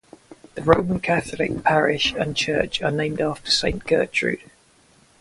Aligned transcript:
The 0.55 0.63
Roman 0.63 0.99
Catholic 0.99 1.63
parish 1.63 2.11
and 2.13 2.35
church 2.35 2.81
are 2.81 2.89
named 2.89 3.21
after 3.21 3.51
Saint 3.51 3.85
Gertrude. 3.85 4.49